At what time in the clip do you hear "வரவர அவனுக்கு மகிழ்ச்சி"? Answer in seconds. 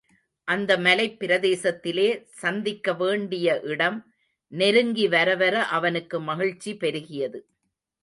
5.07-6.73